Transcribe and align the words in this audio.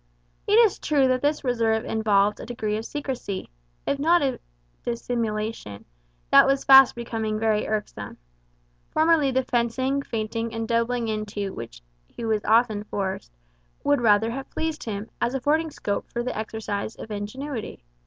It 0.47 0.53
is 0.53 0.79
true 0.79 1.07
that 1.09 1.21
this 1.21 1.43
reserve 1.43 1.85
involved 1.85 2.39
a 2.39 2.45
degree 2.47 2.75
of 2.75 2.85
secrecy, 2.87 3.51
if 3.85 3.99
not 3.99 4.23
of 4.23 4.39
dissimulation, 4.83 5.85
that 6.31 6.47
was 6.47 6.63
fast 6.63 6.95
becoming 6.95 7.37
very 7.37 7.67
irksome. 7.67 8.17
Formerly 8.89 9.29
the 9.29 9.41
kind 9.41 9.45
of 9.45 9.49
fencing, 9.49 10.01
feinting, 10.01 10.55
and 10.55 10.67
doubling 10.67 11.07
into 11.07 11.53
which 11.53 11.83
he 12.07 12.25
was 12.25 12.43
often 12.45 12.83
forced, 12.85 13.31
would 13.83 14.01
rather 14.01 14.31
have 14.31 14.49
pleased 14.49 14.85
him, 14.85 15.07
as 15.21 15.35
affording 15.35 15.69
for 15.69 16.23
the 16.23 16.35
exercise 16.35 16.95
of 16.95 17.11
ingenuity. 17.11 17.83